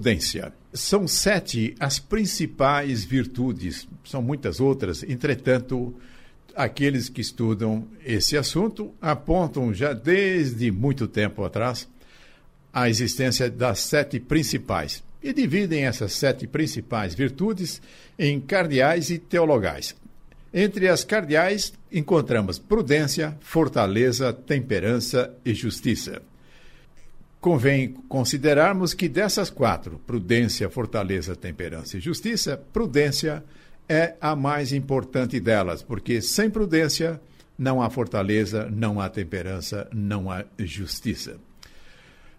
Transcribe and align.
prudência. 0.00 0.52
São 0.72 1.06
sete 1.06 1.74
as 1.78 1.98
principais 1.98 3.04
virtudes, 3.04 3.86
são 4.02 4.22
muitas 4.22 4.58
outras, 4.58 5.02
entretanto, 5.02 5.94
aqueles 6.56 7.10
que 7.10 7.20
estudam 7.20 7.86
esse 8.04 8.36
assunto 8.36 8.94
apontam 9.00 9.74
já 9.74 9.92
desde 9.92 10.70
muito 10.70 11.06
tempo 11.06 11.44
atrás 11.44 11.86
a 12.72 12.88
existência 12.88 13.50
das 13.50 13.80
sete 13.80 14.18
principais 14.18 15.02
e 15.22 15.34
dividem 15.34 15.84
essas 15.84 16.14
sete 16.14 16.46
principais 16.46 17.14
virtudes 17.14 17.82
em 18.18 18.40
cardeais 18.40 19.10
e 19.10 19.18
teologais. 19.18 19.94
Entre 20.52 20.88
as 20.88 21.04
cardeais 21.04 21.74
encontramos 21.92 22.58
prudência, 22.58 23.36
fortaleza, 23.40 24.32
temperança 24.32 25.32
e 25.44 25.52
justiça. 25.52 26.22
Convém 27.40 27.94
considerarmos 28.06 28.92
que 28.92 29.08
dessas 29.08 29.48
quatro, 29.48 29.98
prudência, 30.06 30.68
fortaleza, 30.68 31.34
temperança 31.34 31.96
e 31.96 32.00
justiça, 32.00 32.62
prudência 32.72 33.42
é 33.88 34.14
a 34.20 34.36
mais 34.36 34.72
importante 34.72 35.40
delas, 35.40 35.82
porque 35.82 36.20
sem 36.20 36.50
prudência 36.50 37.18
não 37.58 37.80
há 37.80 37.88
fortaleza, 37.88 38.68
não 38.70 39.00
há 39.00 39.08
temperança, 39.08 39.88
não 39.92 40.30
há 40.30 40.44
justiça. 40.58 41.38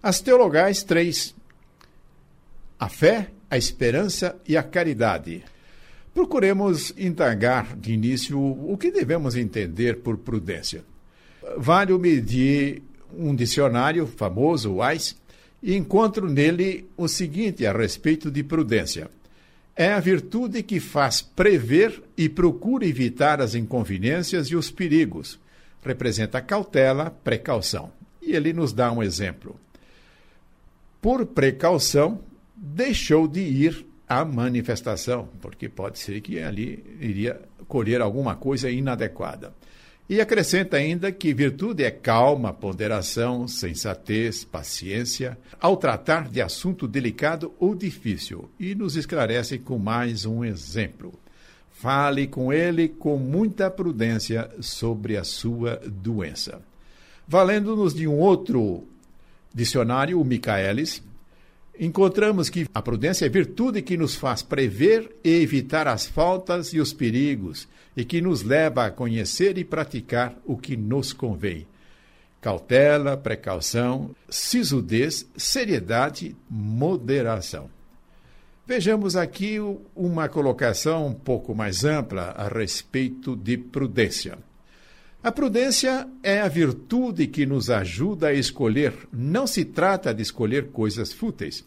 As 0.04 0.22
teologais, 0.22 0.84
três: 0.84 1.36
a 2.80 2.88
fé, 2.88 3.32
a 3.50 3.58
esperança 3.58 4.36
e 4.48 4.56
a 4.56 4.64
caridade. 4.64 5.44
Procuremos 6.14 6.94
indagar 6.98 7.76
de 7.76 7.94
início 7.94 8.40
o 8.40 8.78
que 8.78 8.92
devemos 8.92 9.36
entender 9.36 10.02
por 10.02 10.18
prudência. 10.18 10.84
Vale-me 11.58 12.20
de 12.22 12.82
um 13.18 13.36
dicionário 13.36 14.08
famoso, 14.08 14.76
Weiss, 14.76 15.16
e 15.62 15.76
encontro 15.76 16.30
nele 16.30 16.90
o 16.98 17.08
seguinte 17.08 17.66
a 17.66 17.72
respeito 17.72 18.32
de 18.32 18.44
prudência. 18.44 19.10
É 19.76 19.94
a 19.94 20.00
virtude 20.00 20.64
que 20.64 20.80
faz 20.80 21.22
prever 21.22 22.04
e 22.18 22.28
procura 22.28 22.86
evitar 22.86 23.42
as 23.42 23.56
inconveniências 23.56 24.48
e 24.48 24.56
os 24.56 24.70
perigos. 24.70 25.40
Representa 25.84 26.42
cautela, 26.42 27.10
precaução. 27.24 27.92
E 28.22 28.36
ele 28.36 28.54
nos 28.54 28.74
dá 28.74 28.92
um 28.92 29.02
exemplo. 29.02 29.60
Por 31.02 31.26
precaução, 31.26 32.20
deixou 32.56 33.28
de 33.28 33.40
ir 33.40 33.86
à 34.08 34.24
manifestação, 34.24 35.30
porque 35.42 35.68
pode 35.70 35.98
ser 35.98 36.22
que 36.22 36.40
ali 36.40 36.84
iria 37.00 37.42
colher 37.68 38.02
alguma 38.02 38.36
coisa 38.36 38.70
inadequada. 38.70 39.54
E 40.12 40.20
acrescenta 40.20 40.76
ainda 40.76 41.10
que 41.10 41.34
virtude 41.34 41.86
é 41.86 41.90
calma, 41.90 42.52
ponderação, 42.52 43.48
sensatez, 43.48 44.44
paciência, 44.44 45.38
ao 45.58 45.78
tratar 45.78 46.28
de 46.28 46.42
assunto 46.42 46.86
delicado 46.86 47.54
ou 47.58 47.74
difícil, 47.74 48.50
e 48.60 48.76
nos 48.76 48.98
esclarece 48.98 49.58
com 49.58 49.80
mais 49.80 50.26
um 50.26 50.44
exemplo. 50.44 51.14
Fale 51.72 52.28
com 52.28 52.52
ele 52.52 52.90
com 52.90 53.16
muita 53.16 53.72
prudência 53.72 54.52
sobre 54.60 55.16
a 55.16 55.24
sua 55.24 55.78
doença. 55.88 56.62
Valendo-nos 57.26 57.94
de 57.94 58.06
um 58.06 58.20
outro 58.20 58.84
dicionário, 59.54 60.20
o 60.20 60.26
Michaelis, 60.26 61.02
encontramos 61.80 62.50
que 62.50 62.68
a 62.74 62.82
prudência 62.82 63.26
é 63.26 63.30
virtude 63.30 63.82
que 63.82 63.98
nos 63.98 64.16
faz 64.16 64.42
prever 64.42 65.16
e 65.24 65.42
evitar 65.42 65.88
as 65.88 66.06
faltas 66.06 66.74
e 66.74 66.80
os 66.80 66.94
perigos 66.94 67.68
e 67.96 68.06
que 68.06 68.22
nos 68.22 68.44
leva 68.44 68.86
a 68.86 68.92
conhecer 68.92 69.58
e 69.58 69.64
praticar 69.64 70.36
o 70.46 70.58
que 70.58 70.78
nos 70.78 71.14
convém. 71.14 71.68
Cautela, 72.40 73.16
precaução, 73.16 74.16
sisudez, 74.30 75.28
seriedade, 75.38 76.36
moderação. 76.50 77.70
Vejamos 78.66 79.16
aqui 79.16 79.58
uma 79.96 80.30
colocação 80.30 81.08
um 81.08 81.14
pouco 81.14 81.54
mais 81.54 81.84
ampla 81.84 82.34
a 82.38 82.48
respeito 82.48 83.36
de 83.36 83.58
prudência. 83.58 84.38
A 85.24 85.32
prudência 85.32 86.08
é 86.24 86.42
a 86.42 86.48
virtude 86.48 87.28
que 87.28 87.46
nos 87.46 87.70
ajuda 87.70 88.30
a 88.30 88.34
escolher. 88.34 88.92
Não 89.14 89.46
se 89.46 89.64
trata 89.64 90.12
de 90.12 90.24
escolher 90.24 90.70
coisas 90.72 91.14
fúteis. 91.14 91.64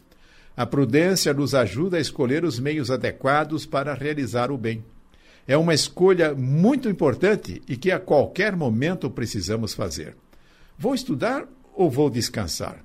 A 0.57 0.65
prudência 0.65 1.33
nos 1.33 1.55
ajuda 1.55 1.95
a 1.95 2.01
escolher 2.01 2.43
os 2.43 2.59
meios 2.59 2.91
adequados 2.91 3.65
para 3.65 3.93
realizar 3.93 4.51
o 4.51 4.57
bem. 4.57 4.83
É 5.47 5.55
uma 5.55 5.73
escolha 5.73 6.35
muito 6.35 6.89
importante 6.89 7.61
e 7.65 7.77
que 7.77 7.91
a 7.91 7.99
qualquer 7.99 8.57
momento 8.57 9.09
precisamos 9.09 9.73
fazer. 9.73 10.17
Vou 10.77 10.93
estudar 10.93 11.47
ou 11.73 11.89
vou 11.89 12.09
descansar? 12.09 12.83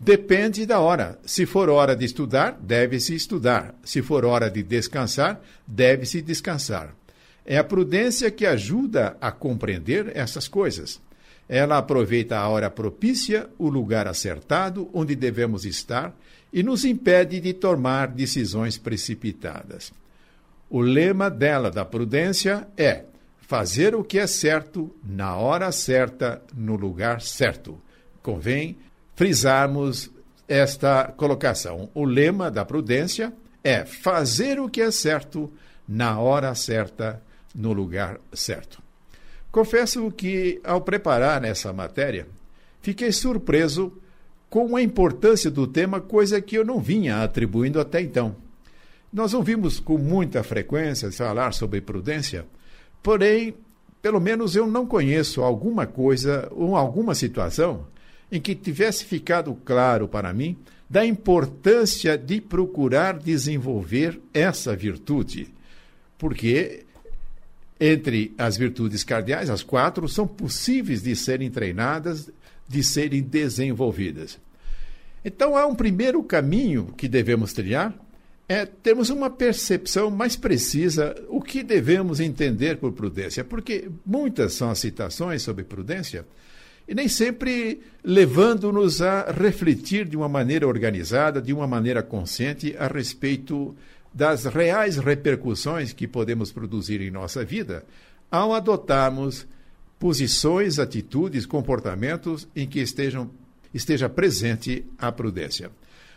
Depende 0.00 0.66
da 0.66 0.80
hora. 0.80 1.20
Se 1.24 1.46
for 1.46 1.68
hora 1.68 1.94
de 1.94 2.04
estudar, 2.04 2.58
deve-se 2.60 3.14
estudar. 3.14 3.76
Se 3.84 4.02
for 4.02 4.24
hora 4.24 4.50
de 4.50 4.62
descansar, 4.62 5.40
deve-se 5.64 6.20
descansar. 6.20 6.96
É 7.44 7.58
a 7.58 7.64
prudência 7.64 8.30
que 8.30 8.46
ajuda 8.46 9.16
a 9.20 9.30
compreender 9.30 10.12
essas 10.14 10.46
coisas. 10.46 11.00
Ela 11.48 11.78
aproveita 11.78 12.38
a 12.38 12.48
hora 12.48 12.70
propícia, 12.70 13.48
o 13.58 13.68
lugar 13.68 14.06
acertado 14.06 14.88
onde 14.92 15.16
devemos 15.16 15.64
estar 15.64 16.14
e 16.52 16.62
nos 16.62 16.84
impede 16.84 17.40
de 17.40 17.52
tomar 17.52 18.08
decisões 18.08 18.78
precipitadas. 18.78 19.92
O 20.68 20.80
lema 20.80 21.28
dela, 21.28 21.70
da 21.70 21.84
prudência, 21.84 22.68
é 22.76 23.04
fazer 23.40 23.96
o 23.96 24.04
que 24.04 24.18
é 24.18 24.28
certo, 24.28 24.94
na 25.04 25.34
hora 25.34 25.72
certa, 25.72 26.40
no 26.54 26.76
lugar 26.76 27.20
certo. 27.20 27.80
Convém 28.22 28.78
frisarmos 29.16 30.08
esta 30.46 31.12
colocação. 31.16 31.90
O 31.92 32.04
lema 32.04 32.48
da 32.48 32.64
prudência 32.64 33.32
é 33.64 33.84
fazer 33.84 34.60
o 34.60 34.68
que 34.68 34.80
é 34.80 34.92
certo, 34.92 35.52
na 35.88 36.20
hora 36.20 36.54
certa, 36.54 37.20
no 37.54 37.72
lugar 37.72 38.20
certo. 38.32 38.82
Confesso 39.50 40.10
que, 40.12 40.60
ao 40.62 40.80
preparar 40.80 41.44
essa 41.44 41.72
matéria, 41.72 42.26
fiquei 42.80 43.10
surpreso 43.10 43.92
com 44.48 44.76
a 44.76 44.82
importância 44.82 45.50
do 45.50 45.66
tema, 45.66 46.00
coisa 46.00 46.40
que 46.40 46.56
eu 46.56 46.64
não 46.64 46.80
vinha 46.80 47.22
atribuindo 47.22 47.80
até 47.80 48.00
então. 48.00 48.36
Nós 49.12 49.34
ouvimos 49.34 49.80
com 49.80 49.98
muita 49.98 50.42
frequência 50.42 51.10
falar 51.10 51.52
sobre 51.52 51.80
prudência, 51.80 52.46
porém, 53.02 53.54
pelo 54.00 54.20
menos 54.20 54.54
eu 54.54 54.66
não 54.66 54.86
conheço 54.86 55.42
alguma 55.42 55.86
coisa 55.86 56.48
ou 56.52 56.76
alguma 56.76 57.14
situação 57.14 57.86
em 58.30 58.40
que 58.40 58.54
tivesse 58.54 59.04
ficado 59.04 59.52
claro 59.64 60.06
para 60.06 60.32
mim 60.32 60.56
da 60.88 61.04
importância 61.04 62.16
de 62.16 62.40
procurar 62.40 63.18
desenvolver 63.18 64.20
essa 64.32 64.74
virtude. 64.74 65.52
Porque 66.18 66.84
entre 67.80 68.34
as 68.36 68.58
virtudes 68.58 69.02
cardeais, 69.02 69.48
as 69.48 69.62
quatro, 69.62 70.06
são 70.06 70.26
possíveis 70.26 71.02
de 71.02 71.16
serem 71.16 71.50
treinadas, 71.50 72.30
de 72.68 72.82
serem 72.84 73.22
desenvolvidas. 73.22 74.38
Então, 75.24 75.56
há 75.56 75.66
um 75.66 75.74
primeiro 75.74 76.22
caminho 76.22 76.92
que 76.96 77.08
devemos 77.08 77.52
trilhar, 77.52 77.94
é 78.48 78.66
termos 78.66 79.10
uma 79.10 79.30
percepção 79.30 80.10
mais 80.10 80.36
precisa 80.36 81.14
o 81.28 81.40
que 81.40 81.62
devemos 81.62 82.20
entender 82.20 82.76
por 82.78 82.92
prudência, 82.92 83.44
porque 83.44 83.88
muitas 84.04 84.54
são 84.54 84.70
as 84.70 84.78
citações 84.78 85.40
sobre 85.40 85.64
prudência 85.64 86.26
e 86.90 86.94
nem 86.94 87.06
sempre 87.06 87.80
levando-nos 88.02 89.00
a 89.00 89.30
refletir 89.30 90.04
de 90.04 90.16
uma 90.16 90.28
maneira 90.28 90.66
organizada, 90.66 91.40
de 91.40 91.52
uma 91.52 91.64
maneira 91.64 92.02
consciente 92.02 92.74
a 92.76 92.88
respeito 92.88 93.76
das 94.12 94.44
reais 94.44 94.96
repercussões 94.96 95.92
que 95.92 96.06
podemos 96.06 96.50
produzir 96.52 97.00
em 97.00 97.10
nossa 97.10 97.44
vida 97.44 97.84
ao 98.30 98.54
adotarmos 98.54 99.46
posições, 99.98 100.78
atitudes, 100.78 101.44
comportamentos 101.44 102.48
em 102.56 102.66
que 102.66 102.80
estejam, 102.80 103.30
esteja 103.72 104.08
presente 104.08 104.84
a 104.98 105.12
prudência. 105.12 105.70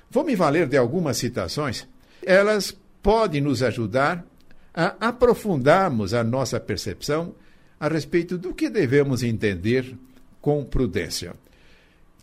Vou 0.10 0.24
me 0.24 0.36
valer 0.36 0.68
de 0.68 0.78
algumas 0.78 1.18
citações. 1.18 1.88
Elas 2.22 2.76
podem 3.02 3.42
nos 3.42 3.62
ajudar 3.62 4.26
a 4.74 5.10
aprofundarmos 5.10 6.14
a 6.14 6.24
nossa 6.24 6.60
percepção 6.60 7.36
a 7.80 7.88
respeito 7.88 8.38
do 8.38 8.54
que 8.54 8.70
devemos 8.70 9.22
entender 9.24 9.96
com 10.40 10.64
prudência. 10.64 11.36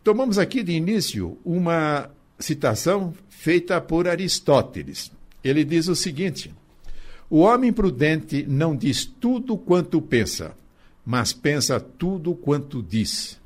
Tomamos 0.02 0.38
aqui 0.38 0.62
de 0.62 0.72
início 0.72 1.38
uma 1.44 2.10
citação 2.38 3.12
feita 3.28 3.80
por 3.80 4.08
Aristóteles. 4.08 5.12
Ele 5.42 5.64
diz 5.64 5.88
o 5.88 5.96
seguinte: 5.96 6.52
O 7.28 7.40
homem 7.40 7.72
prudente 7.72 8.44
não 8.48 8.76
diz 8.76 9.04
tudo 9.04 9.56
quanto 9.56 10.00
pensa, 10.00 10.54
mas 11.04 11.32
pensa 11.32 11.80
tudo 11.80 12.34
quanto 12.34 12.82
diz. 12.82 13.38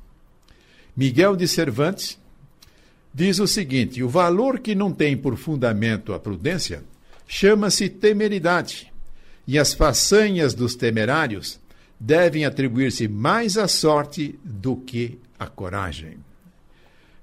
Miguel 0.95 1.35
de 1.35 1.47
Cervantes 1.47 2.17
diz 3.13 3.39
o 3.39 3.47
seguinte: 3.47 4.03
o 4.03 4.09
valor 4.09 4.59
que 4.59 4.75
não 4.75 4.91
tem 4.91 5.15
por 5.15 5.37
fundamento 5.37 6.13
a 6.13 6.19
prudência 6.19 6.83
chama-se 7.27 7.89
temeridade, 7.89 8.91
e 9.47 9.57
as 9.57 9.73
façanhas 9.73 10.53
dos 10.53 10.75
temerários 10.75 11.59
devem 11.99 12.45
atribuir-se 12.45 13.07
mais 13.07 13.57
à 13.57 13.67
sorte 13.67 14.37
do 14.43 14.75
que 14.75 15.17
à 15.39 15.47
coragem. 15.47 16.17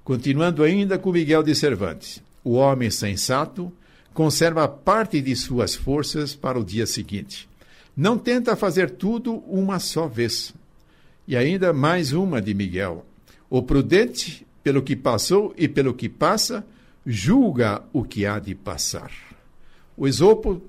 Continuando 0.02 0.62
ainda 0.62 0.98
com 0.98 1.12
Miguel 1.12 1.42
de 1.42 1.54
Cervantes: 1.54 2.22
O 2.42 2.52
homem 2.52 2.90
sensato 2.90 3.72
conserva 4.14 4.68
parte 4.68 5.20
de 5.20 5.34
suas 5.34 5.74
forças 5.74 6.34
para 6.34 6.58
o 6.58 6.64
dia 6.64 6.86
seguinte. 6.86 7.48
Não 7.96 8.18
tenta 8.18 8.56
fazer 8.56 8.90
tudo 8.90 9.36
uma 9.46 9.78
só 9.78 10.06
vez. 10.06 10.54
E 11.26 11.36
ainda 11.36 11.72
mais 11.72 12.12
uma 12.12 12.40
de 12.40 12.54
Miguel. 12.54 13.04
O 13.48 13.62
prudente, 13.62 14.46
pelo 14.62 14.82
que 14.82 14.96
passou 14.96 15.54
e 15.56 15.68
pelo 15.68 15.94
que 15.94 16.08
passa, 16.08 16.64
julga 17.06 17.82
o 17.92 18.02
que 18.02 18.24
há 18.24 18.38
de 18.38 18.54
passar. 18.54 19.10
O 19.96 20.08
Esopo 20.08 20.62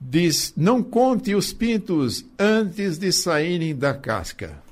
diz: 0.00 0.52
Não 0.56 0.82
conte 0.82 1.34
os 1.34 1.52
pintos 1.52 2.24
antes 2.38 2.98
de 2.98 3.10
saírem 3.12 3.74
da 3.74 3.94
casca. 3.94 4.62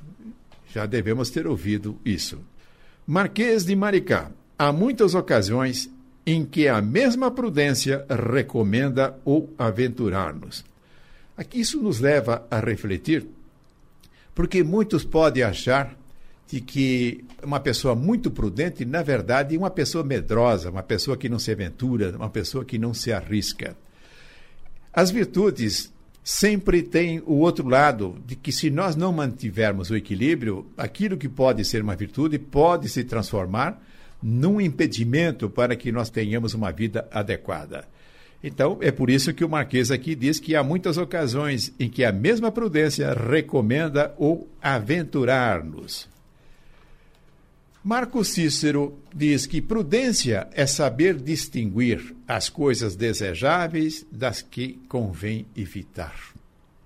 Já 0.72 0.86
devemos 0.86 1.30
ter 1.30 1.46
ouvido 1.46 1.98
isso. 2.04 2.38
Marquês 3.06 3.64
de 3.64 3.74
Maricá. 3.74 4.30
Há 4.58 4.72
muitas 4.72 5.14
ocasiões 5.14 5.88
em 6.30 6.44
que 6.44 6.68
a 6.68 6.82
mesma 6.82 7.30
prudência 7.30 8.04
recomenda 8.10 9.18
o 9.24 9.48
aventurar-nos. 9.56 10.62
Aqui 11.34 11.60
isso 11.60 11.80
nos 11.82 12.00
leva 12.00 12.46
a 12.50 12.60
refletir, 12.60 13.26
porque 14.34 14.62
muitos 14.62 15.04
podem 15.04 15.42
achar 15.42 15.96
de 16.46 16.60
que 16.60 17.24
uma 17.42 17.58
pessoa 17.58 17.94
muito 17.94 18.30
prudente, 18.30 18.84
na 18.84 19.02
verdade, 19.02 19.54
é 19.54 19.58
uma 19.58 19.70
pessoa 19.70 20.04
medrosa, 20.04 20.70
uma 20.70 20.82
pessoa 20.82 21.16
que 21.16 21.30
não 21.30 21.38
se 21.38 21.50
aventura, 21.50 22.14
uma 22.14 22.28
pessoa 22.28 22.62
que 22.62 22.76
não 22.78 22.92
se 22.92 23.10
arrisca. 23.10 23.74
As 24.92 25.10
virtudes 25.10 25.90
sempre 26.22 26.82
têm 26.82 27.22
o 27.24 27.36
outro 27.36 27.66
lado, 27.66 28.16
de 28.26 28.36
que 28.36 28.52
se 28.52 28.68
nós 28.68 28.94
não 28.94 29.14
mantivermos 29.14 29.88
o 29.88 29.96
equilíbrio, 29.96 30.66
aquilo 30.76 31.16
que 31.16 31.28
pode 31.28 31.64
ser 31.64 31.82
uma 31.82 31.96
virtude 31.96 32.38
pode 32.38 32.86
se 32.90 33.02
transformar 33.02 33.82
num 34.22 34.60
impedimento 34.60 35.48
para 35.48 35.76
que 35.76 35.92
nós 35.92 36.10
tenhamos 36.10 36.54
uma 36.54 36.70
vida 36.70 37.08
adequada. 37.10 37.86
Então, 38.42 38.78
é 38.80 38.90
por 38.90 39.10
isso 39.10 39.34
que 39.34 39.44
o 39.44 39.48
Marquês 39.48 39.90
aqui 39.90 40.14
diz 40.14 40.38
que 40.38 40.54
há 40.54 40.62
muitas 40.62 40.96
ocasiões 40.96 41.72
em 41.78 41.88
que 41.88 42.04
a 42.04 42.12
mesma 42.12 42.52
prudência 42.52 43.12
recomenda 43.12 44.14
o 44.16 44.46
aventurar-nos. 44.62 46.08
Marco 47.82 48.24
Cícero 48.24 48.98
diz 49.14 49.46
que 49.46 49.60
prudência 49.60 50.48
é 50.52 50.66
saber 50.66 51.14
distinguir 51.14 52.14
as 52.26 52.48
coisas 52.48 52.94
desejáveis 52.94 54.06
das 54.12 54.42
que 54.42 54.78
convém 54.88 55.46
evitar. 55.56 56.14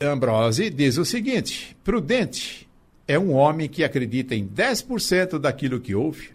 Ambrose 0.00 0.70
diz 0.70 0.99
o 0.99 1.05
seguinte: 1.05 1.76
prudente 1.82 2.69
é 3.06 3.19
um 3.19 3.32
homem 3.32 3.69
que 3.69 3.85
acredita 3.85 4.35
em 4.35 4.46
10% 4.46 5.38
daquilo 5.38 5.81
que 5.81 5.94
ouve, 5.94 6.31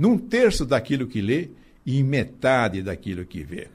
num 0.00 0.16
terço 0.16 0.64
daquilo 0.64 1.06
que 1.06 1.20
lê 1.20 1.50
e 1.84 2.00
em 2.00 2.02
metade 2.02 2.80
daquilo 2.80 3.26
que 3.26 3.42
vê. 3.44 3.68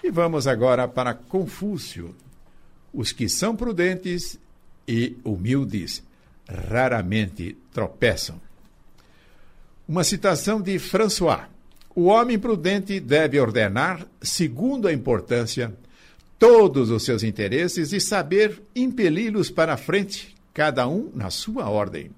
E 0.00 0.08
vamos 0.08 0.46
agora 0.46 0.86
para 0.86 1.14
Confúcio. 1.14 2.14
Os 2.94 3.10
que 3.10 3.28
são 3.28 3.56
prudentes 3.56 4.38
e 4.86 5.16
humildes 5.24 6.00
raramente 6.48 7.56
tropeçam. 7.72 8.40
Uma 9.88 10.04
citação 10.04 10.60
de 10.60 10.78
François. 10.78 11.48
O 11.92 12.04
homem 12.04 12.38
prudente 12.38 13.00
deve 13.00 13.40
ordenar, 13.40 14.06
segundo 14.22 14.86
a 14.86 14.92
importância, 14.92 15.74
todos 16.38 16.88
os 16.88 17.04
seus 17.04 17.24
interesses 17.24 17.92
e 17.92 17.98
saber 17.98 18.62
impeli-los 18.76 19.50
para 19.50 19.74
a 19.74 19.76
frente, 19.76 20.36
cada 20.54 20.86
um 20.86 21.10
na 21.12 21.30
sua 21.30 21.68
ordem. 21.68 22.12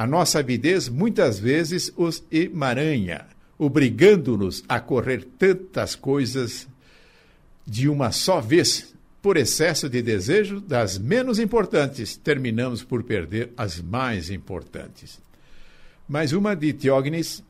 A 0.00 0.06
nossa 0.06 0.38
avidez 0.38 0.88
muitas 0.88 1.38
vezes 1.38 1.92
os 1.94 2.24
emaranha, 2.32 3.26
obrigando-nos 3.58 4.64
a 4.66 4.80
correr 4.80 5.28
tantas 5.38 5.94
coisas 5.94 6.66
de 7.66 7.86
uma 7.86 8.10
só 8.10 8.40
vez. 8.40 8.94
Por 9.20 9.36
excesso 9.36 9.90
de 9.90 10.00
desejo 10.00 10.58
das 10.58 10.96
menos 10.96 11.38
importantes, 11.38 12.16
terminamos 12.16 12.82
por 12.82 13.02
perder 13.02 13.52
as 13.58 13.78
mais 13.78 14.30
importantes. 14.30 15.20
Mais 16.08 16.32
uma 16.32 16.56
de 16.56 16.72
Teógenes 16.72 17.44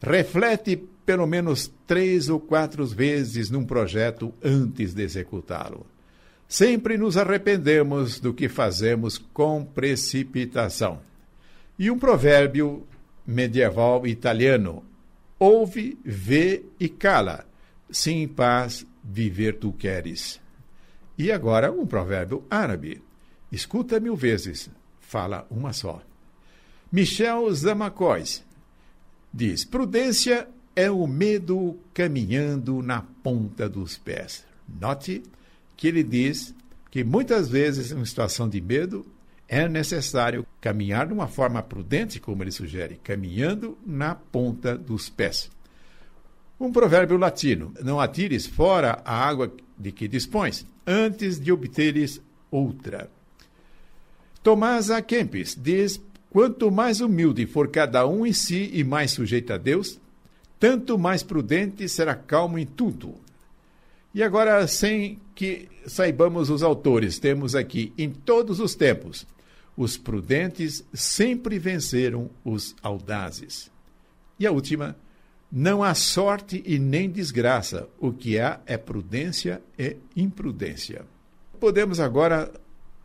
reflete 0.00 0.80
pelo 1.04 1.26
menos 1.26 1.68
três 1.88 2.28
ou 2.28 2.38
quatro 2.38 2.86
vezes 2.86 3.50
num 3.50 3.64
projeto 3.64 4.32
antes 4.44 4.94
de 4.94 5.02
executá-lo. 5.02 5.84
Sempre 6.46 6.96
nos 6.96 7.16
arrependemos 7.16 8.20
do 8.20 8.32
que 8.32 8.48
fazemos 8.48 9.18
com 9.18 9.64
precipitação. 9.64 11.00
E 11.78 11.90
um 11.90 11.98
provérbio 11.98 12.86
medieval 13.26 14.06
italiano: 14.06 14.84
ouve, 15.38 15.98
vê 16.04 16.64
e 16.78 16.88
cala. 16.88 17.46
Se 17.90 18.10
em 18.10 18.26
paz 18.26 18.84
viver 19.04 19.58
tu 19.58 19.72
queres. 19.72 20.40
E 21.16 21.30
agora 21.30 21.70
um 21.70 21.86
provérbio 21.86 22.44
árabe: 22.50 23.02
escuta 23.50 24.00
mil 24.00 24.16
vezes, 24.16 24.70
fala 25.00 25.46
uma 25.50 25.72
só. 25.72 26.02
Michel 26.90 27.52
Zamacóis 27.52 28.44
diz: 29.32 29.64
prudência 29.64 30.48
é 30.74 30.90
o 30.90 31.06
medo 31.06 31.78
caminhando 31.94 32.82
na 32.82 33.02
ponta 33.22 33.68
dos 33.68 33.96
pés. 33.96 34.44
Note 34.68 35.22
que 35.76 35.88
ele 35.88 36.02
diz 36.02 36.54
que 36.90 37.04
muitas 37.04 37.48
vezes, 37.48 37.92
em 37.92 38.04
situação 38.04 38.48
de 38.48 38.60
medo, 38.60 39.06
é 39.48 39.68
necessário 39.68 40.46
caminhar 40.60 41.06
de 41.06 41.12
uma 41.12 41.28
forma 41.28 41.62
prudente, 41.62 42.18
como 42.18 42.42
ele 42.42 42.50
sugere, 42.50 43.00
caminhando 43.02 43.78
na 43.86 44.14
ponta 44.14 44.76
dos 44.76 45.08
pés. 45.08 45.50
Um 46.58 46.72
provérbio 46.72 47.16
latino: 47.16 47.72
Não 47.82 48.00
atires 48.00 48.46
fora 48.46 49.00
a 49.04 49.14
água 49.14 49.52
de 49.78 49.92
que 49.92 50.08
dispões, 50.08 50.66
antes 50.86 51.38
de 51.38 51.52
obteres 51.52 52.20
outra. 52.50 53.10
Tomás 54.42 54.90
A. 54.90 55.00
Kempis 55.00 55.56
diz: 55.60 56.00
Quanto 56.30 56.70
mais 56.70 57.00
humilde 57.00 57.46
for 57.46 57.68
cada 57.68 58.06
um 58.06 58.26
em 58.26 58.32
si 58.32 58.70
e 58.72 58.82
mais 58.82 59.12
sujeito 59.12 59.52
a 59.52 59.56
Deus, 59.56 60.00
tanto 60.58 60.98
mais 60.98 61.22
prudente 61.22 61.88
será 61.88 62.14
calmo 62.14 62.58
em 62.58 62.66
tudo. 62.66 63.14
E 64.14 64.22
agora, 64.22 64.66
sem 64.66 65.20
que 65.34 65.68
saibamos 65.86 66.48
os 66.48 66.62
autores, 66.62 67.18
temos 67.18 67.54
aqui 67.54 67.92
em 67.98 68.10
todos 68.10 68.60
os 68.60 68.74
tempos 68.74 69.26
os 69.76 69.96
prudentes 69.96 70.84
sempre 70.92 71.58
venceram 71.58 72.30
os 72.44 72.74
audazes. 72.82 73.70
E 74.38 74.46
a 74.46 74.52
última, 74.52 74.96
não 75.50 75.82
há 75.82 75.94
sorte 75.94 76.62
e 76.66 76.78
nem 76.78 77.10
desgraça, 77.10 77.88
o 77.98 78.12
que 78.12 78.38
há 78.38 78.60
é 78.66 78.76
prudência 78.76 79.62
e 79.78 79.96
imprudência. 80.16 81.04
Podemos 81.60 82.00
agora 82.00 82.52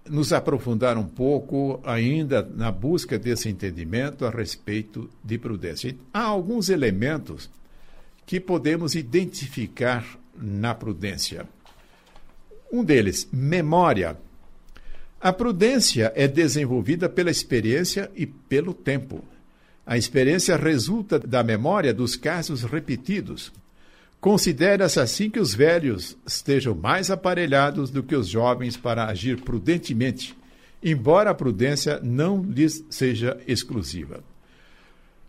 nos 0.09 0.33
aprofundar 0.33 0.97
um 0.97 1.07
pouco 1.07 1.79
ainda 1.83 2.41
na 2.41 2.71
busca 2.71 3.19
desse 3.19 3.49
entendimento 3.49 4.25
a 4.25 4.29
respeito 4.29 5.09
de 5.23 5.37
prudência. 5.37 5.95
Há 6.13 6.23
alguns 6.23 6.69
elementos 6.69 7.49
que 8.25 8.39
podemos 8.39 8.95
identificar 8.95 10.05
na 10.35 10.73
prudência. 10.73 11.47
Um 12.71 12.83
deles, 12.83 13.27
memória. 13.31 14.17
A 15.23 15.31
prudência 15.31 16.11
é 16.15 16.27
desenvolvida 16.27 17.07
pela 17.07 17.29
experiência 17.29 18.09
e 18.15 18.25
pelo 18.25 18.73
tempo. 18.73 19.23
A 19.85 19.95
experiência 19.95 20.57
resulta 20.57 21.19
da 21.19 21.43
memória 21.43 21.93
dos 21.93 22.15
casos 22.15 22.63
repetidos. 22.63 23.53
Considera-se 24.19 24.99
assim 24.99 25.29
que 25.29 25.39
os 25.39 25.53
velhos 25.53 26.17
estejam 26.25 26.73
mais 26.73 27.11
aparelhados 27.11 27.91
do 27.91 28.01
que 28.01 28.15
os 28.15 28.27
jovens 28.27 28.75
para 28.75 29.05
agir 29.05 29.39
prudentemente, 29.41 30.35
embora 30.81 31.29
a 31.29 31.35
prudência 31.35 31.99
não 32.01 32.41
lhes 32.41 32.83
seja 32.89 33.39
exclusiva. 33.47 34.23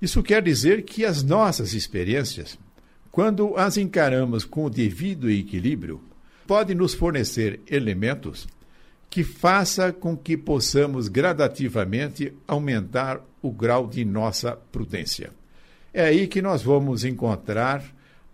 Isso 0.01 0.23
quer 0.23 0.41
dizer 0.43 0.85
que 0.85 1.05
as 1.05 1.23
nossas 1.23 1.75
experiências, 1.75 2.59
quando 3.11 3.59
as 3.59 3.77
encaramos 3.77 4.47
com 4.47 4.65
o 4.65 4.71
devido 4.71 5.31
equilíbrio, 5.31 6.01
podem 6.47 6.75
nos 6.75 6.95
fornecer 6.95 7.61
elementos 7.71 8.49
que 9.13 9.23
faça 9.23 9.93
com 9.93 10.17
que 10.17 10.39
possamos 10.39 11.07
gradativamente 11.07 12.33
aumentar 12.49 13.21
o 13.43 13.51
grau 13.51 13.87
de 13.87 14.07
nossa 14.07 14.53
prudência. 14.53 15.33
É 15.93 16.05
aí 16.05 16.27
que 16.27 16.41
nós 16.41 16.63
vamos 16.63 17.05
encontrar 17.05 17.85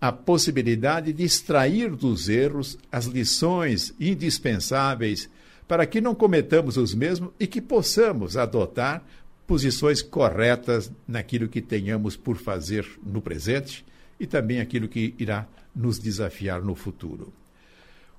a 0.01 0.13
possibilidade 0.13 1.13
de 1.13 1.25
extrair 1.25 1.91
dos 1.91 2.29
erros 2.29 2.79
as 2.93 3.07
lições 3.07 3.93
indispensáveis 3.99 5.29
para 5.67 5.85
que 5.85 6.01
não 6.01 6.15
cometamos 6.15 6.77
os 6.77 6.95
mesmos 6.95 7.33
e 7.41 7.49
que 7.49 7.61
possamos 7.61 8.37
adotar 8.37 9.03
posições 9.49 10.01
corretas 10.01 10.93
naquilo 11.09 11.49
que 11.49 11.61
tenhamos 11.61 12.17
por 12.17 12.37
fazer 12.37 12.89
no 13.05 13.21
presente 13.21 13.85
e 14.21 14.29
também 14.29 14.61
aquilo 14.61 14.87
que 14.87 15.13
irá 15.19 15.45
nos 15.75 15.99
desafiar 15.99 16.63
no 16.63 16.77
futuro. 16.77 17.33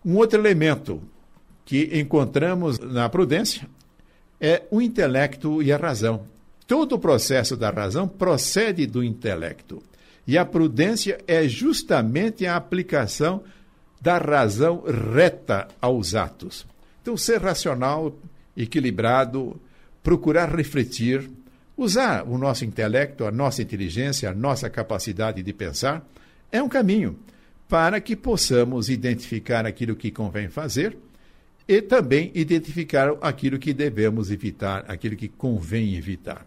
Um 0.03 0.17
outro 0.17 0.37
elemento 0.37 1.01
que 1.69 1.99
encontramos 1.99 2.79
na 2.79 3.07
prudência 3.09 3.69
é 4.41 4.63
o 4.71 4.81
intelecto 4.81 5.61
e 5.61 5.71
a 5.71 5.77
razão. 5.77 6.23
Todo 6.65 6.95
o 6.95 6.99
processo 6.99 7.55
da 7.55 7.69
razão 7.69 8.07
procede 8.07 8.87
do 8.87 9.03
intelecto. 9.03 9.79
E 10.25 10.35
a 10.35 10.43
prudência 10.43 11.19
é 11.27 11.47
justamente 11.47 12.43
a 12.47 12.55
aplicação 12.55 13.43
da 14.01 14.17
razão 14.17 14.83
reta 15.13 15.67
aos 15.79 16.15
atos. 16.15 16.65
Então, 17.03 17.15
ser 17.15 17.39
racional, 17.39 18.17
equilibrado, 18.57 19.55
procurar 20.01 20.49
refletir, 20.49 21.29
usar 21.77 22.23
o 22.27 22.35
nosso 22.39 22.65
intelecto, 22.65 23.25
a 23.25 23.31
nossa 23.31 23.61
inteligência, 23.61 24.27
a 24.27 24.33
nossa 24.33 24.71
capacidade 24.71 25.43
de 25.43 25.53
pensar, 25.53 26.03
é 26.51 26.63
um 26.63 26.67
caminho 26.67 27.19
para 27.67 28.01
que 28.01 28.15
possamos 28.15 28.89
identificar 28.89 29.67
aquilo 29.67 29.95
que 29.95 30.09
convém 30.09 30.49
fazer 30.49 30.97
e 31.69 31.83
também 31.83 32.31
identificar 32.33 33.15
aquilo 33.21 33.59
que 33.59 33.75
devemos 33.75 34.31
evitar, 34.31 34.85
aquilo 34.87 35.15
que 35.15 35.27
convém 35.27 35.95
evitar. 35.95 36.43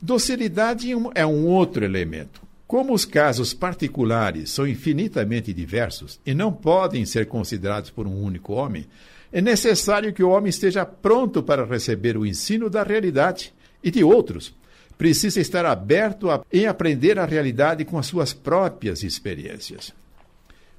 Docilidade 0.00 0.90
é 1.14 1.24
um 1.24 1.46
outro 1.46 1.84
elemento. 1.84 2.42
Como 2.66 2.92
os 2.92 3.04
casos 3.04 3.54
particulares 3.54 4.50
são 4.50 4.66
infinitamente 4.66 5.52
diversos 5.52 6.18
e 6.26 6.34
não 6.34 6.52
podem 6.52 7.06
ser 7.06 7.26
considerados 7.26 7.88
por 7.90 8.04
um 8.04 8.20
único 8.20 8.54
homem, 8.54 8.84
é 9.30 9.40
necessário 9.40 10.12
que 10.12 10.24
o 10.24 10.30
homem 10.30 10.50
esteja 10.50 10.84
pronto 10.84 11.40
para 11.40 11.64
receber 11.64 12.16
o 12.16 12.26
ensino 12.26 12.68
da 12.68 12.82
realidade 12.82 13.54
e 13.80 13.92
de 13.92 14.02
outros. 14.02 14.52
Precisa 14.98 15.40
estar 15.40 15.64
aberto 15.64 16.28
a, 16.28 16.44
em 16.52 16.66
aprender 16.66 17.16
a 17.16 17.24
realidade 17.24 17.84
com 17.84 17.96
as 17.96 18.06
suas 18.06 18.32
próprias 18.32 19.04
experiências. 19.04 19.94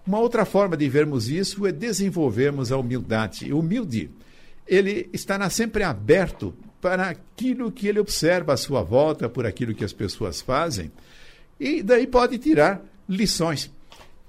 Uma 0.05 0.19
outra 0.19 0.43
forma 0.43 0.75
de 0.75 0.87
vermos 0.89 1.29
isso 1.29 1.65
é 1.65 1.71
desenvolvermos 1.71 2.71
a 2.71 2.77
humildade. 2.77 3.51
O 3.53 3.59
humilde, 3.59 4.09
ele 4.67 5.09
estará 5.13 5.49
sempre 5.49 5.83
aberto 5.83 6.53
para 6.81 7.07
aquilo 7.07 7.71
que 7.71 7.87
ele 7.87 7.99
observa 7.99 8.53
à 8.53 8.57
sua 8.57 8.83
volta, 8.83 9.29
por 9.29 9.45
aquilo 9.45 9.73
que 9.73 9.85
as 9.85 9.93
pessoas 9.93 10.41
fazem, 10.41 10.91
e 11.57 11.81
daí 11.81 12.05
pode 12.05 12.37
tirar 12.37 12.83
lições. 13.07 13.71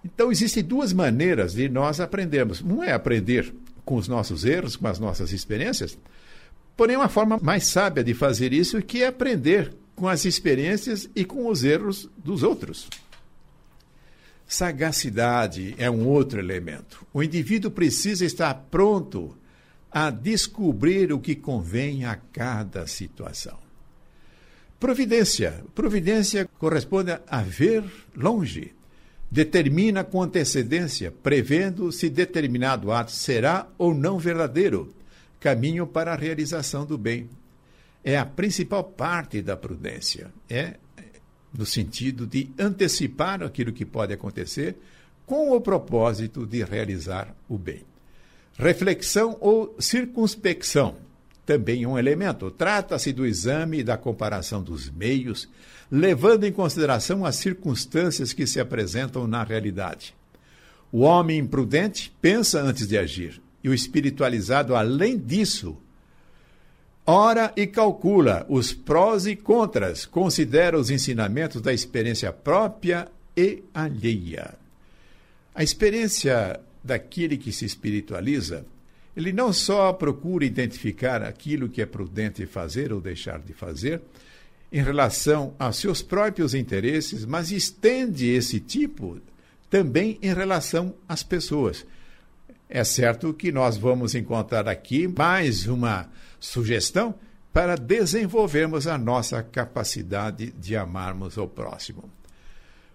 Então, 0.05 0.31
existem 0.31 0.63
duas 0.63 0.93
maneiras 0.93 1.55
de 1.55 1.69
nós 1.69 1.99
aprendermos. 1.99 2.63
Um 2.63 2.83
é 2.83 2.93
aprender 2.93 3.53
com 3.85 3.97
os 3.97 4.07
nossos 4.07 4.45
erros, 4.45 4.77
com 4.77 4.87
as 4.87 5.01
nossas 5.01 5.33
experiências, 5.33 5.99
porém, 6.77 6.97
uma 6.97 7.09
forma 7.09 7.39
mais 7.43 7.67
sábia 7.67 8.05
de 8.05 8.15
fazer 8.15 8.53
isso 8.53 8.77
é 8.77 8.83
que 8.83 9.03
é 9.03 9.09
aprender 9.09 9.73
com 9.97 10.09
as 10.09 10.25
experiências 10.25 11.09
e 11.15 11.25
com 11.25 11.49
os 11.49 11.65
erros 11.65 12.09
dos 12.17 12.43
outros. 12.43 12.89
Sagacidade 14.47 15.75
é 15.79 15.91
um 15.91 16.07
outro 16.07 16.39
elemento. 16.39 17.07
O 17.13 17.23
indivíduo 17.23 17.71
precisa 17.71 18.25
estar 18.25 18.55
pronto 18.71 19.37
a 19.91 20.11
descobrir 20.11 21.13
o 21.13 21.21
que 21.21 21.35
convém 21.35 22.05
a 22.05 22.17
cada 22.17 22.87
situação. 22.87 23.59
Providência. 24.79 25.65
Providência 25.75 26.49
corresponde 26.59 27.19
a 27.27 27.41
ver 27.43 27.85
longe. 28.15 28.75
Determina 29.31 30.05
com 30.05 30.23
antecedência, 30.23 31.11
prevendo 31.11 31.91
se 31.91 32.11
determinado 32.11 32.93
ato 32.93 33.13
será 33.13 33.67
ou 33.79 33.95
não 33.95 34.19
verdadeiro, 34.19 34.95
caminho 35.41 35.87
para 35.87 36.13
a 36.13 36.17
realização 36.17 36.85
do 36.85 36.99
bem. 36.99 37.29
É 38.05 38.19
a 38.19 38.27
principal 38.27 38.85
parte 38.85 39.41
da 39.41 39.57
prudência. 39.57 40.31
É 40.49 40.75
no 41.57 41.65
sentido 41.65 42.27
de 42.27 42.51
antecipar 42.59 43.43
aquilo 43.43 43.73
que 43.73 43.85
pode 43.85 44.13
acontecer 44.13 44.77
com 45.25 45.53
o 45.53 45.61
propósito 45.61 46.47
de 46.47 46.63
realizar 46.65 47.35
o 47.49 47.57
bem. 47.57 47.83
Reflexão 48.59 49.37
ou 49.41 49.75
circunspecção 49.79 50.97
também 51.45 51.87
um 51.87 51.99
elemento. 51.99 52.51
Trata-se 52.51 53.13
do 53.13 53.27
exame 53.27 53.81
e 53.81 53.85
da 53.85 53.97
comparação 53.97 54.63
dos 54.63 54.91
meios, 54.91 55.49
levando 55.91 56.45
em 56.45 56.53
consideração 56.53 57.25
as 57.25 57.37
circunstâncias 57.37 58.33
que 58.33 58.47
se 58.47 58.59
apresentam 58.59 59.27
na 59.27 59.43
realidade. 59.45 60.15
O 60.91 61.01
homem 61.01 61.39
imprudente 61.39 62.13
pensa 62.21 62.61
antes 62.61 62.87
de 62.87 62.97
agir, 62.97 63.43
e 63.63 63.69
o 63.69 63.75
espiritualizado, 63.75 64.75
além 64.75 65.19
disso, 65.19 65.77
ora 67.07 67.53
e 67.57 67.67
calcula 67.67 68.47
os 68.49 68.73
prós 68.73 69.27
e 69.27 69.37
contras, 69.37 70.07
considera 70.07 70.79
os 70.79 70.91
ensinamentos 70.91 71.61
da 71.61 71.73
experiência 71.73 72.33
própria 72.33 73.09
e 73.37 73.63
alheia. 73.73 74.55
A 75.55 75.63
experiência 75.63 76.61
daquele 76.83 77.37
que 77.37 77.53
se 77.53 77.65
espiritualiza, 77.65 78.67
ele 79.17 79.33
não 79.33 79.53
só 79.53 79.93
procura 79.93 80.45
identificar 80.45 81.23
aquilo 81.23 81.69
que 81.69 81.81
é 81.81 81.87
prudente 81.87 82.47
fazer 82.47 82.93
ou 82.93 83.01
deixar 83.01 83.39
de 83.39 83.53
fazer 83.53 84.01
em 84.73 84.83
relação 84.83 85.55
aos 85.57 85.77
seus 85.77 86.03
próprios 86.03 86.53
interesses, 86.53 87.25
mas 87.25 87.53
estende 87.53 88.27
esse 88.29 88.59
tipo 88.59 89.21
também 89.71 90.19
em 90.21 90.35
relação 90.35 90.93
às 91.09 91.23
pessoas. 91.23 91.87
É 92.69 92.83
certo 92.83 93.35
que 93.35 93.53
nós 93.53 93.77
vamos 93.77 94.15
encontrar 94.15 94.69
aqui 94.69 95.07
mais 95.07 95.67
uma 95.67 96.09
sugestão 96.41 97.15
para 97.53 97.77
desenvolvermos 97.77 98.87
a 98.87 98.99
nossa 98.99 99.43
capacidade 99.43 100.51
de 100.59 100.75
amarmos 100.75 101.37
o 101.37 101.47
próximo. 101.47 102.11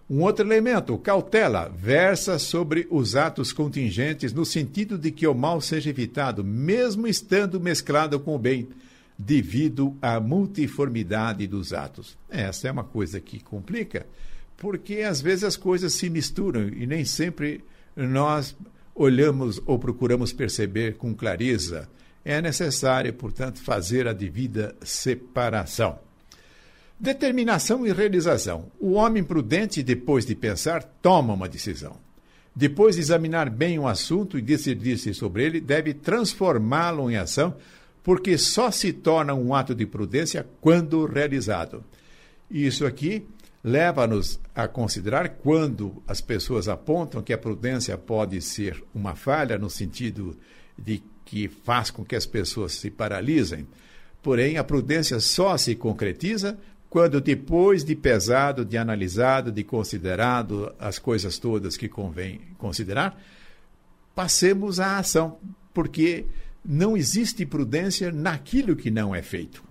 Um 0.08 0.22
outro 0.22 0.44
elemento, 0.44 0.98
cautela, 0.98 1.68
versa 1.68 2.36
sobre 2.36 2.86
os 2.90 3.14
atos 3.14 3.52
contingentes 3.52 4.32
no 4.32 4.44
sentido 4.44 4.98
de 4.98 5.12
que 5.12 5.24
o 5.26 5.32
mal 5.32 5.60
seja 5.60 5.88
evitado, 5.88 6.42
mesmo 6.42 7.06
estando 7.06 7.60
mesclado 7.60 8.18
com 8.18 8.34
o 8.34 8.38
bem, 8.38 8.68
devido 9.16 9.96
à 10.02 10.18
multiformidade 10.18 11.46
dos 11.46 11.72
atos. 11.72 12.18
Essa 12.28 12.66
é 12.66 12.72
uma 12.72 12.82
coisa 12.82 13.20
que 13.20 13.38
complica, 13.38 14.04
porque 14.56 14.96
às 14.96 15.20
vezes 15.20 15.44
as 15.44 15.56
coisas 15.56 15.92
se 15.92 16.10
misturam 16.10 16.68
e 16.68 16.86
nem 16.86 17.04
sempre 17.04 17.62
nós 17.96 18.56
olhamos 19.00 19.62
ou 19.64 19.78
procuramos 19.78 20.30
perceber 20.30 20.96
com 20.96 21.14
clareza 21.14 21.88
é 22.22 22.42
necessário, 22.42 23.12
portanto, 23.14 23.58
fazer 23.62 24.06
a 24.06 24.12
devida 24.12 24.76
separação. 24.82 25.98
Determinação 26.98 27.86
e 27.86 27.92
realização. 27.92 28.70
O 28.78 28.92
homem 28.92 29.24
prudente, 29.24 29.82
depois 29.82 30.26
de 30.26 30.34
pensar, 30.34 30.82
toma 30.82 31.32
uma 31.32 31.48
decisão. 31.48 31.96
Depois 32.54 32.96
de 32.96 33.00
examinar 33.00 33.48
bem 33.48 33.78
o 33.78 33.88
assunto 33.88 34.36
e 34.36 34.42
decidir-se 34.42 35.14
sobre 35.14 35.44
ele, 35.44 35.60
deve 35.62 35.94
transformá-lo 35.94 37.10
em 37.10 37.16
ação, 37.16 37.56
porque 38.02 38.36
só 38.36 38.70
se 38.70 38.92
torna 38.92 39.32
um 39.32 39.54
ato 39.54 39.74
de 39.74 39.86
prudência 39.86 40.46
quando 40.60 41.06
realizado. 41.06 41.82
Isso 42.50 42.84
aqui 42.84 43.26
leva-nos 43.62 44.40
a 44.54 44.66
considerar 44.66 45.28
quando 45.28 46.02
as 46.08 46.20
pessoas 46.20 46.68
apontam 46.68 47.22
que 47.22 47.32
a 47.32 47.38
prudência 47.38 47.96
pode 47.96 48.40
ser 48.40 48.82
uma 48.94 49.14
falha, 49.14 49.58
no 49.58 49.68
sentido 49.68 50.36
de 50.78 51.02
que 51.24 51.48
faz 51.48 51.90
com 51.90 52.04
que 52.04 52.16
as 52.16 52.26
pessoas 52.26 52.72
se 52.72 52.90
paralisem. 52.90 53.66
Porém, 54.22 54.56
a 54.56 54.64
prudência 54.64 55.20
só 55.20 55.56
se 55.56 55.74
concretiza 55.74 56.58
quando, 56.88 57.20
depois 57.20 57.84
de 57.84 57.94
pesado, 57.94 58.64
de 58.64 58.76
analisado, 58.76 59.52
de 59.52 59.62
considerado 59.62 60.74
as 60.78 60.98
coisas 60.98 61.38
todas 61.38 61.76
que 61.76 61.88
convém 61.88 62.40
considerar, 62.58 63.22
passemos 64.14 64.80
à 64.80 64.98
ação, 64.98 65.38
porque 65.72 66.26
não 66.64 66.96
existe 66.96 67.46
prudência 67.46 68.10
naquilo 68.10 68.74
que 68.74 68.90
não 68.90 69.14
é 69.14 69.22
feito. 69.22 69.69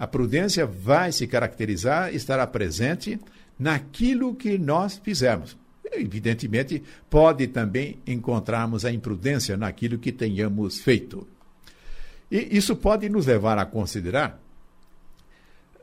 A 0.00 0.06
prudência 0.06 0.64
vai 0.64 1.12
se 1.12 1.26
caracterizar, 1.26 2.14
estará 2.14 2.46
presente 2.46 3.20
naquilo 3.58 4.34
que 4.34 4.56
nós 4.56 4.96
fizermos. 4.96 5.58
Evidentemente, 5.92 6.82
pode 7.10 7.46
também 7.48 7.98
encontrarmos 8.06 8.86
a 8.86 8.90
imprudência 8.90 9.58
naquilo 9.58 9.98
que 9.98 10.10
tenhamos 10.10 10.80
feito. 10.80 11.28
E 12.30 12.56
isso 12.56 12.74
pode 12.76 13.10
nos 13.10 13.26
levar 13.26 13.58
a 13.58 13.66
considerar 13.66 14.40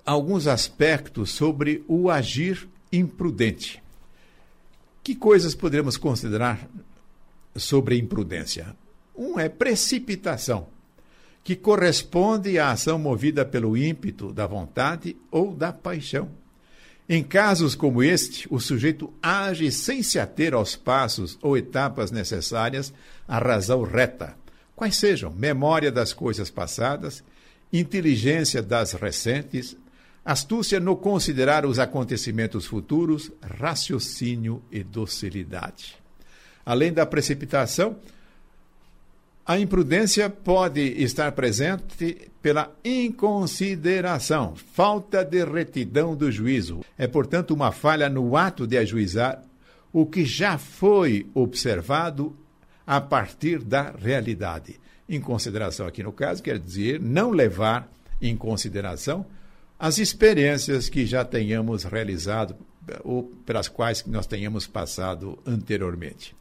alguns 0.04 0.48
aspectos 0.48 1.30
sobre 1.30 1.84
o 1.88 2.10
agir 2.10 2.68
imprudente. 2.92 3.84
Que 5.04 5.14
coisas 5.14 5.54
podemos 5.54 5.96
considerar 5.96 6.68
sobre 7.56 8.00
imprudência? 8.00 8.76
Um 9.16 9.40
é 9.40 9.48
precipitação, 9.48 10.70
que 11.48 11.56
corresponde 11.56 12.60
à 12.60 12.72
ação 12.72 13.00
movida 13.00 13.46
pelo 13.46 13.78
ímpeto 13.78 14.34
da 14.34 14.46
vontade 14.46 15.16
ou 15.32 15.56
da 15.56 15.72
paixão. 15.72 16.30
Em 17.08 17.24
casos 17.24 17.74
como 17.74 18.04
este, 18.04 18.46
o 18.52 18.60
sujeito 18.60 19.14
age 19.24 19.72
sem 19.72 20.04
se 20.04 20.20
ater 20.20 20.54
aos 20.54 20.76
passos 20.76 21.40
ou 21.42 21.58
etapas 21.58 22.12
necessárias 22.12 22.94
à 23.26 23.40
razão 23.40 23.84
reta, 23.84 24.36
quais 24.76 24.98
sejam 24.98 25.32
memória 25.32 25.90
das 25.90 26.12
coisas 26.12 26.50
passadas, 26.50 27.24
inteligência 27.72 28.62
das 28.62 28.92
recentes, 28.92 29.78
astúcia 30.26 30.82
no 30.82 30.98
considerar 30.98 31.66
os 31.66 31.80
acontecimentos 31.80 32.66
futuros, 32.66 33.32
raciocínio 33.42 34.62
e 34.70 34.84
docilidade. 34.84 35.96
Além 36.66 36.92
da 36.92 37.06
precipitação, 37.06 37.96
A 39.48 39.58
imprudência 39.58 40.30
pode 40.30 40.82
estar 41.02 41.32
presente 41.32 42.30
pela 42.42 42.70
inconsideração, 42.84 44.58
falta 44.58 45.24
de 45.24 45.42
retidão 45.46 46.18
do 46.18 46.30
juízo. 46.30 46.82
É, 46.98 47.08
portanto, 47.08 47.52
uma 47.52 47.72
falha 47.72 48.10
no 48.10 48.36
ato 48.36 48.68
de 48.68 48.78
ajuizar 48.78 49.42
o 49.94 50.06
que 50.06 50.26
já 50.26 50.58
foi 50.58 51.28
observado 51.34 52.36
a 52.86 53.00
partir 53.00 53.64
da 53.64 53.92
realidade. 53.92 54.82
Em 55.08 55.22
consideração, 55.22 55.88
aqui 55.88 56.04
no 56.04 56.12
caso, 56.12 56.44
quer 56.44 56.60
dizer 56.60 57.00
não 57.00 57.32
levar 57.32 57.90
em 58.22 58.36
consideração 58.36 59.26
as 59.80 59.98
experiências 59.98 60.90
que 60.90 61.06
já 61.06 61.24
tenhamos 61.24 61.86
realizado 61.86 62.54
ou 63.02 63.24
pelas 63.46 63.70
quais 63.70 64.06
nós 64.06 64.28
tenhamos 64.28 64.68
passado 64.68 65.40
anteriormente. 65.46 66.36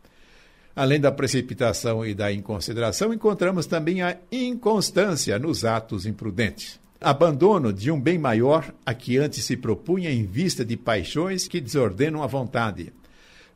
Além 0.77 1.01
da 1.01 1.11
precipitação 1.11 2.05
e 2.05 2.13
da 2.13 2.31
inconsideração, 2.31 3.11
encontramos 3.11 3.65
também 3.65 4.03
a 4.03 4.19
inconstância 4.31 5.39
nos 5.39 5.65
atos 5.65 6.05
imprudentes. 6.05 6.79
Abandono 7.01 7.73
de 7.73 7.91
um 7.91 7.99
bem 7.99 8.19
maior 8.19 8.75
a 8.85 8.93
que 8.93 9.17
antes 9.17 9.43
se 9.43 9.57
propunha 9.57 10.11
em 10.11 10.27
vista 10.27 10.67
de 10.67 10.77
paixões 10.77 11.49
que 11.49 11.63
desordenam 11.63 12.23
a 12.23 12.27
vontade. 12.27 12.93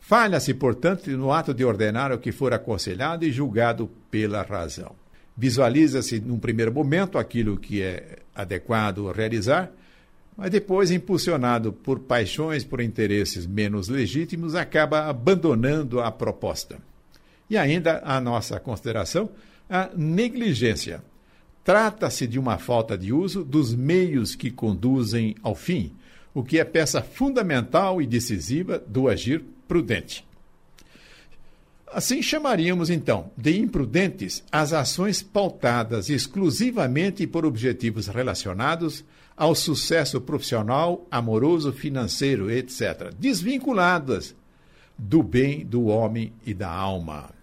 Falha-se, 0.00 0.54
portanto, 0.54 1.10
no 1.10 1.30
ato 1.30 1.52
de 1.52 1.62
ordenar 1.62 2.10
o 2.10 2.18
que 2.18 2.32
for 2.32 2.54
aconselhado 2.54 3.22
e 3.22 3.30
julgado 3.30 3.90
pela 4.10 4.40
razão. 4.40 4.92
Visualiza-se, 5.36 6.20
num 6.20 6.38
primeiro 6.38 6.72
momento, 6.72 7.18
aquilo 7.18 7.58
que 7.58 7.82
é 7.82 8.20
adequado 8.34 9.10
realizar, 9.12 9.70
mas 10.34 10.50
depois, 10.50 10.90
impulsionado 10.90 11.70
por 11.70 12.00
paixões, 12.00 12.64
por 12.64 12.80
interesses 12.80 13.46
menos 13.46 13.88
legítimos, 13.88 14.54
acaba 14.54 15.06
abandonando 15.06 16.00
a 16.00 16.10
proposta. 16.10 16.78
E 17.50 17.58
ainda 17.58 18.00
a 18.04 18.20
nossa 18.20 18.60
consideração, 18.60 19.28
a 19.68 19.90
negligência. 19.96 21.02
Trata-se 21.64 22.26
de 22.26 22.38
uma 22.38 22.56
falta 22.56 22.96
de 22.96 23.12
uso 23.12 23.44
dos 23.44 23.74
meios 23.74 24.34
que 24.34 24.50
conduzem 24.50 25.34
ao 25.42 25.54
fim, 25.54 25.92
o 26.32 26.42
que 26.42 26.58
é 26.58 26.64
peça 26.64 27.02
fundamental 27.02 28.00
e 28.00 28.06
decisiva 28.06 28.78
do 28.78 29.08
agir 29.08 29.44
prudente. 29.68 30.24
Assim 31.92 32.22
chamaríamos, 32.22 32.88
então, 32.88 33.32
de 33.36 33.58
imprudentes 33.58 34.44
as 34.50 34.72
ações 34.72 35.22
pautadas 35.22 36.08
exclusivamente 36.08 37.26
por 37.26 37.44
objetivos 37.44 38.06
relacionados 38.06 39.04
ao 39.36 39.56
sucesso 39.56 40.20
profissional, 40.20 41.04
amoroso, 41.10 41.72
financeiro, 41.72 42.48
etc., 42.48 43.12
desvinculadas 43.18 44.36
do 44.96 45.22
bem 45.22 45.64
do 45.64 45.86
homem 45.86 46.32
e 46.46 46.54
da 46.54 46.70
alma. 46.70 47.39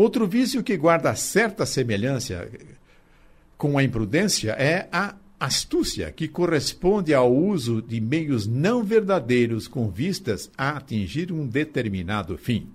Outro 0.00 0.26
vício 0.26 0.62
que 0.62 0.78
guarda 0.78 1.14
certa 1.14 1.66
semelhança 1.66 2.48
com 3.58 3.76
a 3.76 3.84
imprudência 3.84 4.52
é 4.52 4.88
a 4.90 5.14
astúcia, 5.38 6.10
que 6.10 6.26
corresponde 6.26 7.12
ao 7.12 7.30
uso 7.30 7.82
de 7.82 8.00
meios 8.00 8.46
não 8.46 8.82
verdadeiros 8.82 9.68
com 9.68 9.90
vistas 9.90 10.50
a 10.56 10.70
atingir 10.70 11.30
um 11.30 11.46
determinado 11.46 12.38
fim. 12.38 12.70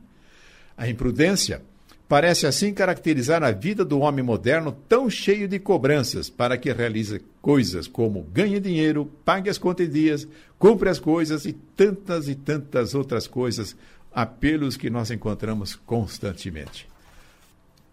A 0.77 0.88
imprudência 0.88 1.63
parece 2.08 2.46
assim 2.46 2.72
caracterizar 2.72 3.41
a 3.41 3.50
vida 3.50 3.84
do 3.84 4.01
homem 4.01 4.24
moderno 4.24 4.72
tão 4.88 5.10
cheio 5.10 5.48
de 5.48 5.58
cobranças 5.58 6.29
para 6.29 6.60
que 6.60 6.72
realize 6.72 7.24
coisas 7.41 7.88
como 7.88 8.22
ganhe 8.22 8.60
dinheiro, 8.60 9.12
pague 9.25 9.50
as 9.50 9.58
contas 9.58 9.88
em 9.88 9.91
dias, 9.91 10.27
compre 10.60 10.89
as 10.89 11.00
coisas 11.00 11.44
e 11.46 11.53
tantas 11.53 12.27
e 12.27 12.36
tantas 12.36 12.94
outras 12.94 13.25
coisas, 13.25 13.75
apelos 14.13 14.77
que 14.77 14.91
nós 14.91 15.10
encontramos 15.10 15.74
constantemente. 15.74 16.94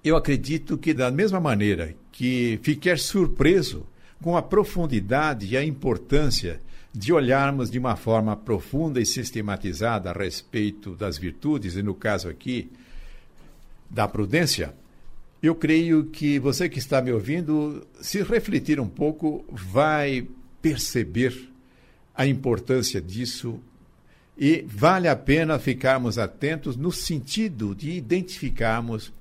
Eu 0.04 0.16
acredito 0.16 0.76
que, 0.76 0.92
da 0.92 1.10
mesma 1.10 1.38
maneira 1.38 1.94
que 2.10 2.58
fiquei 2.62 2.96
surpreso 2.96 3.86
com 4.20 4.36
a 4.36 4.42
profundidade 4.42 5.46
e 5.46 5.56
a 5.56 5.64
importância 5.64 6.60
de 6.92 7.12
olharmos 7.12 7.70
de 7.70 7.78
uma 7.78 7.96
forma 7.96 8.36
profunda 8.36 9.00
e 9.00 9.06
sistematizada 9.06 10.10
a 10.10 10.12
respeito 10.12 10.94
das 10.94 11.16
virtudes, 11.16 11.76
e 11.76 11.82
no 11.82 11.94
caso 11.94 12.28
aqui, 12.28 12.70
da 13.88 14.08
prudência, 14.08 14.74
eu 15.42 15.54
creio 15.54 16.04
que 16.06 16.38
você 16.38 16.68
que 16.68 16.78
está 16.78 17.00
me 17.00 17.12
ouvindo, 17.12 17.86
se 18.00 18.22
refletir 18.22 18.80
um 18.80 18.88
pouco, 18.88 19.44
vai 19.50 20.26
perceber 20.60 21.48
a 22.14 22.26
importância 22.26 23.00
disso 23.00 23.58
e 24.36 24.64
vale 24.66 25.08
a 25.08 25.16
pena 25.16 25.58
ficarmos 25.58 26.18
atentos 26.18 26.76
no 26.76 26.90
sentido 26.90 27.74
de 27.74 27.90
identificarmos 27.90 29.12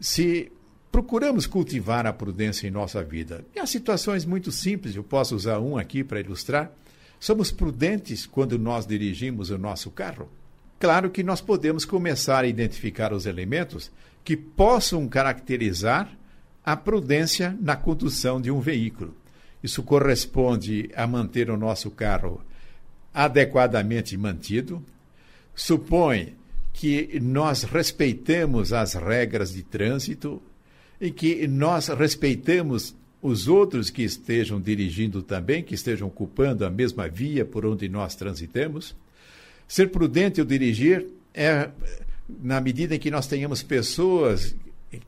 se 0.00 0.52
procuramos 0.90 1.46
cultivar 1.46 2.06
a 2.06 2.12
prudência 2.12 2.66
em 2.66 2.70
nossa 2.70 3.02
vida. 3.02 3.44
E 3.54 3.58
há 3.58 3.66
situações 3.66 4.24
muito 4.24 4.50
simples, 4.50 4.96
eu 4.96 5.04
posso 5.04 5.34
usar 5.34 5.58
um 5.60 5.76
aqui 5.76 6.02
para 6.02 6.20
ilustrar. 6.20 6.70
Somos 7.18 7.50
prudentes 7.50 8.26
quando 8.26 8.58
nós 8.58 8.86
dirigimos 8.86 9.50
o 9.50 9.58
nosso 9.58 9.90
carro? 9.90 10.28
Claro 10.78 11.10
que 11.10 11.22
nós 11.22 11.40
podemos 11.40 11.84
começar 11.84 12.44
a 12.44 12.48
identificar 12.48 13.12
os 13.12 13.26
elementos 13.26 13.90
que 14.22 14.36
possam 14.36 15.08
caracterizar 15.08 16.10
a 16.64 16.76
prudência 16.76 17.56
na 17.60 17.76
condução 17.76 18.40
de 18.40 18.50
um 18.50 18.60
veículo. 18.60 19.14
Isso 19.62 19.82
corresponde 19.82 20.90
a 20.94 21.06
manter 21.06 21.50
o 21.50 21.56
nosso 21.56 21.90
carro 21.90 22.40
adequadamente 23.14 24.16
mantido, 24.16 24.84
supõe 25.54 26.34
que 26.78 27.18
nós 27.20 27.62
respeitemos 27.62 28.70
as 28.70 28.92
regras 28.92 29.54
de 29.54 29.62
trânsito 29.62 30.42
e 31.00 31.10
que 31.10 31.48
nós 31.48 31.88
respeitemos 31.88 32.94
os 33.22 33.48
outros 33.48 33.88
que 33.88 34.02
estejam 34.02 34.60
dirigindo 34.60 35.22
também, 35.22 35.62
que 35.62 35.74
estejam 35.74 36.06
ocupando 36.06 36.66
a 36.66 36.70
mesma 36.70 37.08
via 37.08 37.46
por 37.46 37.64
onde 37.64 37.88
nós 37.88 38.14
transitamos. 38.14 38.94
Ser 39.66 39.90
prudente 39.90 40.38
ao 40.38 40.46
dirigir 40.46 41.06
é 41.32 41.70
na 42.28 42.60
medida 42.60 42.94
em 42.94 42.98
que 42.98 43.10
nós 43.10 43.26
tenhamos 43.26 43.62
pessoas 43.62 44.54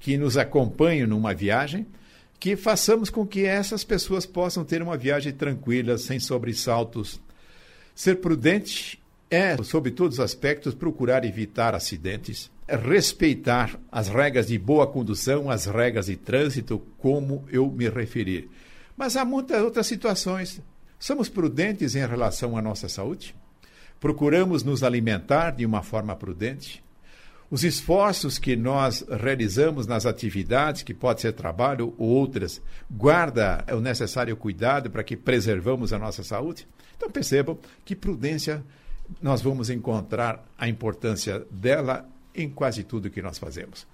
que 0.00 0.16
nos 0.16 0.38
acompanham 0.38 1.06
numa 1.06 1.34
viagem, 1.34 1.86
que 2.40 2.56
façamos 2.56 3.10
com 3.10 3.26
que 3.26 3.44
essas 3.44 3.84
pessoas 3.84 4.24
possam 4.24 4.64
ter 4.64 4.80
uma 4.80 4.96
viagem 4.96 5.34
tranquila, 5.34 5.98
sem 5.98 6.18
sobressaltos. 6.18 7.20
Ser 7.94 8.16
prudente 8.22 8.97
é, 9.30 9.56
sob 9.62 9.90
todos 9.90 10.18
os 10.18 10.24
aspectos, 10.24 10.74
procurar 10.74 11.24
evitar 11.24 11.74
acidentes, 11.74 12.50
respeitar 12.66 13.78
as 13.90 14.08
regras 14.08 14.46
de 14.46 14.58
boa 14.58 14.86
condução, 14.86 15.50
as 15.50 15.66
regras 15.66 16.06
de 16.06 16.16
trânsito, 16.16 16.78
como 16.98 17.44
eu 17.50 17.70
me 17.70 17.88
referi. 17.88 18.50
Mas 18.96 19.16
há 19.16 19.24
muitas 19.24 19.62
outras 19.62 19.86
situações. 19.86 20.60
Somos 20.98 21.28
prudentes 21.28 21.94
em 21.94 22.06
relação 22.06 22.56
à 22.56 22.62
nossa 22.62 22.88
saúde? 22.88 23.34
Procuramos 24.00 24.62
nos 24.62 24.82
alimentar 24.82 25.50
de 25.52 25.64
uma 25.64 25.82
forma 25.82 26.14
prudente? 26.16 26.82
Os 27.50 27.64
esforços 27.64 28.38
que 28.38 28.54
nós 28.56 29.04
realizamos 29.08 29.86
nas 29.86 30.04
atividades, 30.04 30.82
que 30.82 30.92
pode 30.92 31.22
ser 31.22 31.32
trabalho 31.32 31.94
ou 31.96 32.08
outras, 32.08 32.60
guarda 32.90 33.64
o 33.72 33.80
necessário 33.80 34.36
cuidado 34.36 34.90
para 34.90 35.02
que 35.02 35.16
preservamos 35.16 35.92
a 35.92 35.98
nossa 35.98 36.22
saúde? 36.22 36.68
Então 36.96 37.10
percebam 37.10 37.58
que 37.84 37.96
prudência 37.96 38.62
nós 39.20 39.42
vamos 39.42 39.70
encontrar 39.70 40.44
a 40.56 40.68
importância 40.68 41.44
dela 41.50 42.08
em 42.34 42.48
quase 42.48 42.84
tudo 42.84 43.10
que 43.10 43.22
nós 43.22 43.38
fazemos. 43.38 43.86